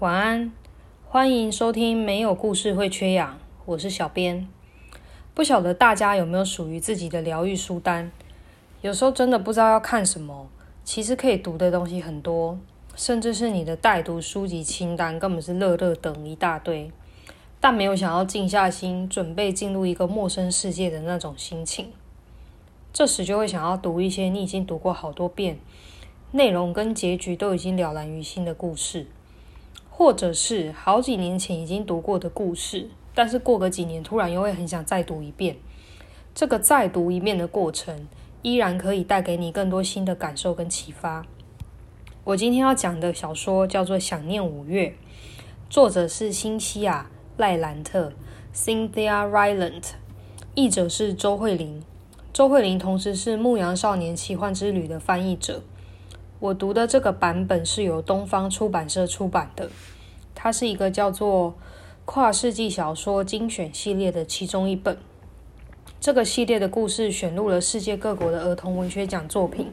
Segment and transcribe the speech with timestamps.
[0.00, 0.52] 晚安，
[1.08, 3.32] 欢迎收听《没有故事会缺氧》，
[3.64, 4.46] 我是小编。
[5.32, 8.12] 不晓得大家有没有属于自己的疗愈书单？
[8.82, 10.50] 有时候真的不知道要看什么，
[10.84, 12.58] 其实可以读的东西很多，
[12.94, 16.92] 甚至是你的待读书籍清单根本是乐乐等一大堆，
[17.58, 21.90] 但没有想要静下心准备进入一个陌生世界的那种心情。
[22.92, 25.58] 这时就会想要读一些你已经读过好多遍。
[26.32, 29.06] 内容跟结局都已经了然于心的故事，
[29.98, 35.56] 或者是好几年前已经读过的故事，但是过个几年突然又会很想再读一遍。
[36.34, 38.06] 这个再读一遍的过程，
[38.42, 41.24] 依然可以带给你更多新的感受跟启发。
[42.24, 44.88] 我今天要讲的小说叫做《想念五月》，
[45.70, 48.12] 作者是辛西亚·赖兰特
[48.54, 49.92] （Cynthia Rylant），
[50.54, 51.82] 译者是周慧玲。
[52.34, 55.62] 周慧玲同时是《牧羊少年奇幻之旅》的翻译者。
[56.38, 59.70] 我读的这个版本是由东方出版社出版的，
[60.34, 61.50] 它是一个叫做
[62.04, 64.98] 《跨世纪小说精选系列》的其中一本。
[65.98, 69.70] 这个系列的故事选入了世界各国的儿童文学奖作品。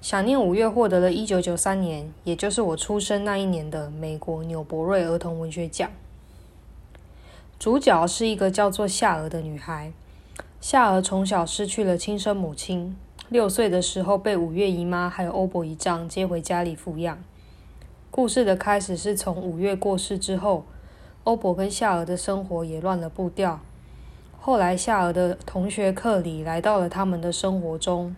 [0.00, 5.90] 想念五月获得了一九九三年，也就是我出生那一年的美国纽伯瑞儿童文学奖。
[7.58, 9.92] 主角是一个叫做夏娥的女孩。
[10.60, 12.96] 夏娥从小失去了亲生母亲。
[13.30, 17.22] 六岁的时候，被五月姨妈还有欧伯姨丈接回家里抚养。
[18.10, 20.64] 故事的开始是从五月过世之后，
[21.24, 23.60] 欧伯跟夏儿的生活也乱了步调。
[24.40, 28.16] 后来，夏儿的同学克里来到了他们的生活中。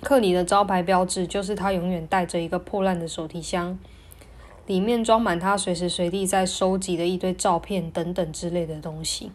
[0.00, 3.78] 克里的招牌标志就是他永远带着一个破烂的手提箱，
[4.66, 9.30] 里面装满他随时随地在收集的一堆照片等等之类的东西。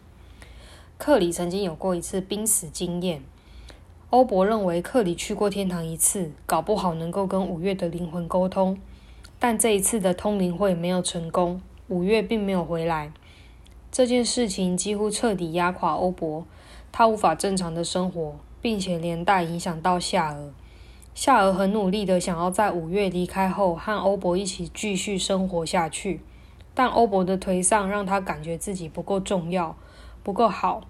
[0.98, 3.22] 克里曾经有过一次濒死经验。
[4.10, 8.78] 欧博认为克里去过天堂一次，搞不好能够跟五月的灵魂沟通，
[9.38, 13.12] 但这一次的通灵会没有成功，五月并没有回来。
[13.92, 16.46] 这件事情几乎彻底压垮欧博，
[16.90, 20.54] 他无法正常的生活，并且连带影响到夏娥。
[21.14, 26.22] 夏娥很努力的想要在五月离开后和欧博一起继续生活下去，
[26.72, 29.76] 但欧博的颓丧让他感觉自己不够重要，
[30.22, 30.84] 不够好。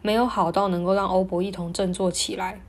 [0.00, 2.60] 没有好到能够让欧博一同振作起来，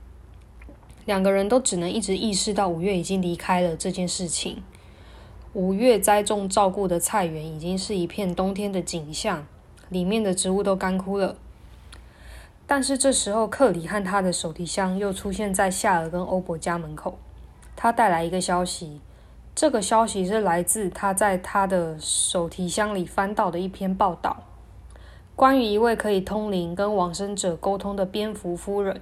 [1.06, 4.62] 两个人都只能一直意识到五月已经离开了这件事情。
[5.52, 9.46] 五月栽种照顾的菜园已经是一片冬天的景象，
[9.88, 11.36] 里面的植物都干枯了。
[12.66, 17.18] 但是这时候，克里和他的手提箱又出现在夏尔跟欧博家门口。
[17.74, 19.00] 他带来一个消息，
[19.54, 24.44] 这个消息是来自他在他的手提箱里翻到的一篇报道。
[25.40, 29.00] 关于一位可以通灵跟往生者沟通的蝙蝠夫人，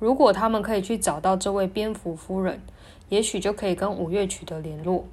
[0.00, 2.60] 如果他们可以去找到这位蝙蝠夫人，
[3.08, 5.04] 也许就可以跟五月取得联络。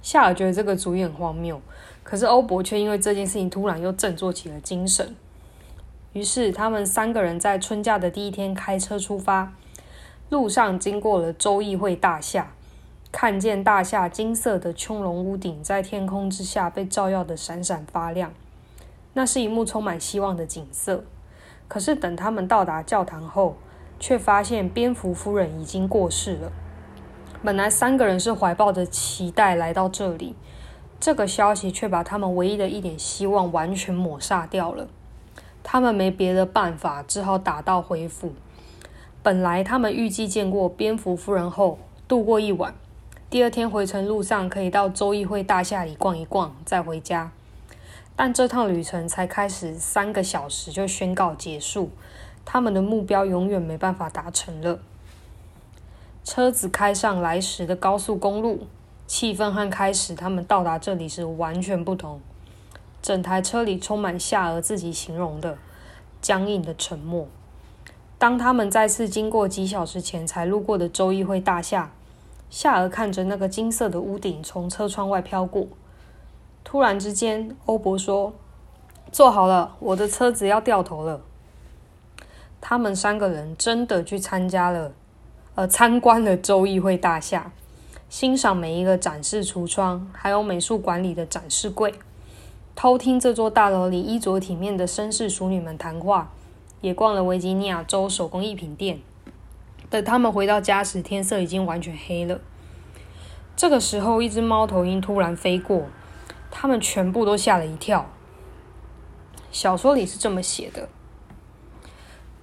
[0.00, 1.60] 夏尔觉得这个主意很荒谬，
[2.04, 5.16] 可是欧博却因为这件事情突然又振作起了精神。
[6.12, 9.52] 于是他们三个人在春假的第一天开车出发，
[10.28, 12.52] 路上经过了州议会大厦，
[13.10, 18.32] 看见大厦金色的穹隆屋顶在天空之下被照耀的闪闪发亮。
[19.18, 21.02] 那是一幕充满希望的景色。
[21.66, 23.56] 可是等他们到达教堂后，
[23.98, 26.52] 却发现蝙蝠夫人已经过世了。
[27.42, 30.36] 本来三个人是怀抱着期待来到这里，
[31.00, 34.86] 这个消息却把他们唯一的一点希望完全抹杀掉了。
[35.64, 38.34] 他们没别的办法，只好打道回府。
[39.24, 42.72] 本来他们预计见过蝙蝠夫人后度过一晚，
[43.28, 47.32] 第二天回程路上可以到州议会大厦里逛一逛，再回家。
[48.18, 51.92] 但这趟旅程才开始三个小时就宣告结束，
[52.44, 54.80] 他们的目标永远没办法达成了。
[56.24, 58.66] 车子开上来时的高速公路，
[59.06, 62.20] 气氛和开始他们到达这里时完全不同。
[63.00, 65.56] 整台车里充满夏儿自己形容的
[66.20, 67.28] 僵硬的沉默。
[68.18, 71.92] 当他们再次经过几小时前才路过的州议会大厦，
[72.50, 75.68] 夏儿看着那个金色的屋顶从车窗外飘过。
[76.70, 78.34] 突然之间，欧博说
[79.10, 81.22] ：“坐好了，我的车子要掉头了。”
[82.60, 84.92] 他们三个人真的去参加了，
[85.54, 87.52] 呃，参观了州议会大厦，
[88.10, 91.94] 欣赏每一个展示橱窗，还有美术馆里的展示柜，
[92.74, 96.30] 偷听这座大楼里衣着体面的绅士淑女们谈话，
[96.82, 99.00] 也逛了维吉尼亚州手工艺品店。
[99.88, 102.38] 等他们回到家时，天色已经完全黑了。
[103.56, 105.86] 这个时候，一只猫头鹰突然飞过。
[106.50, 108.06] 他们全部都吓了一跳。
[109.50, 110.88] 小说里是这么写的：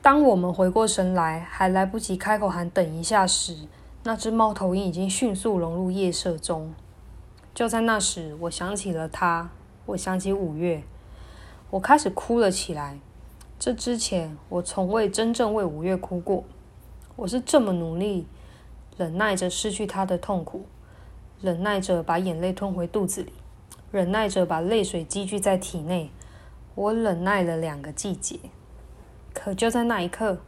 [0.01, 3.67] 当我们回过神来，还来不及开口喊“等一下”时，
[4.03, 6.73] 那只猫头鹰已经迅速融入夜色中。
[7.53, 9.49] 就在那时，我想起了他，
[9.85, 10.83] 我想起五月，
[11.69, 12.99] 我开始哭了起来。
[13.57, 16.43] 这之前，我从未真正为五月哭过。
[17.15, 18.27] 我是这么努力，
[18.97, 20.65] 忍耐着失去他的痛苦，
[21.39, 23.31] 忍耐着把眼泪吞回肚子里，
[23.95, 26.11] 忍耐着把泪水积聚在体内。
[26.75, 28.37] 我忍耐了两个季节。
[29.33, 30.39] 可就在那一刻，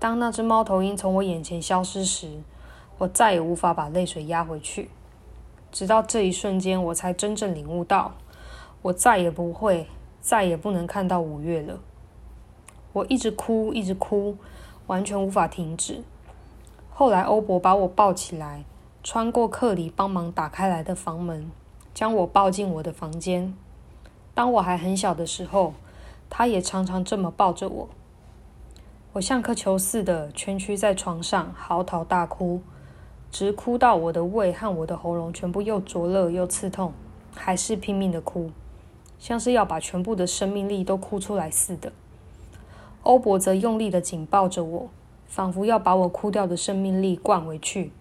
[0.00, 2.42] 当那只猫头鹰从我眼前消失时，
[2.98, 4.90] 我再也无法把泪水压回去。
[5.70, 8.14] 直到这一瞬间，我才真正领悟到，
[8.82, 9.86] 我再也不会，
[10.20, 11.78] 再也不能看到五月了。
[12.92, 14.36] 我一直哭，一直哭，
[14.88, 16.02] 完全无法停止。
[16.90, 18.64] 后来，欧博把我抱起来，
[19.04, 21.48] 穿过克里帮忙打开来的房门，
[21.94, 23.54] 将我抱进我的房间。
[24.34, 25.74] 当我还很小的时候，
[26.28, 27.88] 他也常常这么抱着我。
[29.12, 32.60] 我像颗球似的蜷曲在床上，嚎啕大哭，
[33.30, 36.92] 直哭到我的胃和我的喉咙全部又灼热又刺痛，
[37.32, 38.50] 还是拼命的哭，
[39.20, 41.92] 像是要把全部的生命力都哭出来似的。
[43.04, 44.88] 欧博则用力的紧抱着我，
[45.28, 47.92] 仿佛要把我哭掉的生命力灌回去，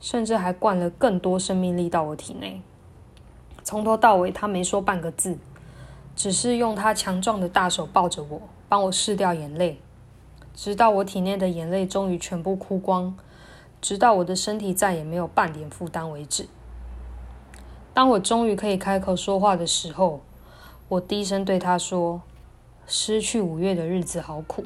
[0.00, 2.62] 甚至还灌了更多生命力到我体内。
[3.70, 5.38] 从头到尾，他没说半个字，
[6.16, 9.80] 只是用他强壮的大手抱着我，帮我拭掉眼泪，
[10.52, 13.16] 直到我体内的眼泪终于全部哭光，
[13.80, 16.48] 直到我的身体再也没有半点负担为止。
[17.94, 20.20] 当我终于可以开口说话的时候，
[20.88, 22.22] 我低声对他说。
[22.88, 24.64] 失去五月的日子好苦。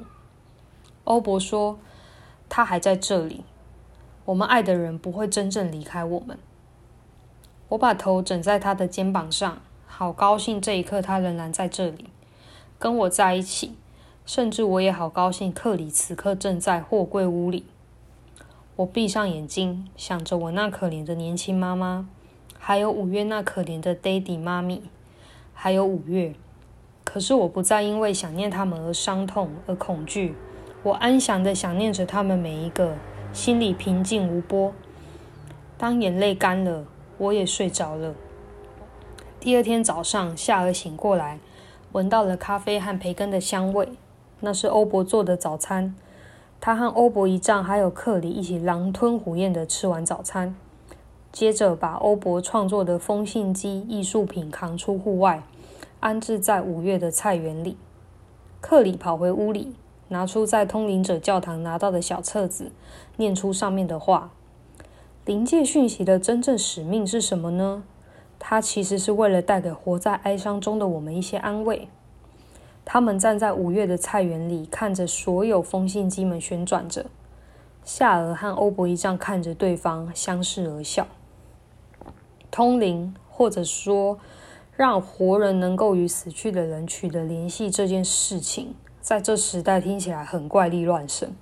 [1.05, 1.79] 欧博说
[2.49, 3.45] ：“他还在这里，
[4.25, 6.39] 我们爱的人不会真正离开我们。”
[7.75, 12.06] 我把头枕在他的肩膀上，好高兴这一刻他仍然在这里，
[12.79, 13.75] 跟我在一起。
[14.25, 17.67] 甚至我也好高兴，克里此刻正在货柜屋里。
[18.76, 22.09] 我闭上眼睛，想着我那可怜的年轻妈妈，
[22.59, 24.81] 还有五月那可怜的爹地妈咪，
[25.53, 26.32] 还有五月。
[27.03, 30.35] 可是我不再因为想念他们而伤痛而恐惧，
[30.85, 32.97] 我安详的想念着他们每一个，
[33.32, 34.73] 心里平静无波。
[35.77, 36.87] 当眼泪干了，
[37.19, 38.15] 我也睡着了。
[39.41, 41.39] 第二天早上，夏儿醒过来，
[41.93, 43.91] 闻到了咖啡和培根的香味，
[44.41, 45.95] 那是欧博做的早餐。
[46.61, 50.57] 他和欧博一丈还有克里一起狼吞虎咽的吃完早餐，
[51.31, 55.43] 接着把欧博创作的风信机艺术品扛出户外。
[56.01, 57.79] 安置在五月的菜园里。
[58.61, 59.75] 克里跑回屋里，
[60.09, 62.73] 拿出在通灵者教堂拿到的小册子，
[63.17, 64.31] 念出上面的话
[65.25, 67.85] ：“灵界讯息的真正使命是什么呢？
[68.38, 71.88] 它其实是为了带给活在哀伤中的我们一些安慰。”
[72.85, 77.06] 他们站在五月的菜园里，看着所有风信机们旋转着。
[77.85, 81.06] 夏尔和欧博一丈看着对方，相视而笑。
[82.50, 84.19] 通灵，或者说。
[84.77, 91.32] 让活人能够与死去的人取得联系这件事情，在这时代听起来很怪力乱神，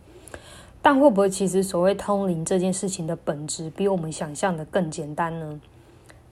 [0.83, 5.61] 但会不会其实所谓通灵这件事情的本质比我们想象的更简单呢？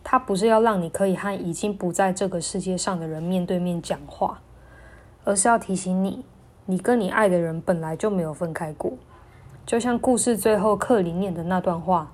[0.04, 4.40] 它不是要让你可以和已经不在这个世界上的人面对面讲话，
[5.24, 6.24] 而是要提醒你，
[6.66, 8.92] 你跟你爱的人本来就没有分开过。
[9.64, 12.10] 就像故事最后克林念的那段话。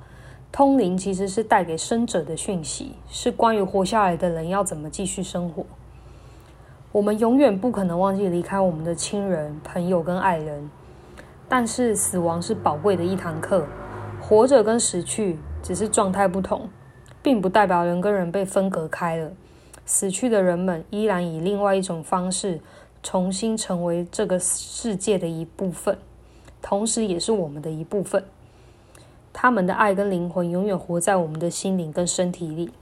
[0.52, 5.66] 通灵其实是带给生者的讯息，是关于活下来的人要怎么继续生活。
[6.92, 10.70] 我们永远不可能忘记离开我们的亲人、朋友跟爱人，
[11.48, 13.66] 但是死亡是宝贵的一堂课。
[14.20, 16.68] 活着跟死去只是状态不同，
[17.22, 19.30] 并不代表人跟人被分隔开了。
[19.84, 22.60] 死去的人们依然以另外一种方式
[23.04, 25.96] 重新成为这个世界的一部分，
[26.60, 28.24] 同时也是我们的一部分。
[29.32, 32.72] 他们的爱跟灵魂永远活在我们的心灵跟身体里。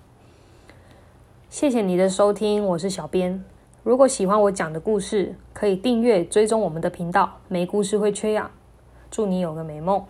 [1.50, 3.44] 谢谢你的收听，我是小编。
[3.84, 7.38] 如果喜欢我讲的故事，可以订阅追踪我们的频道。
[7.48, 8.50] 没故事会缺氧。
[9.10, 10.02] 祝你有个美梦。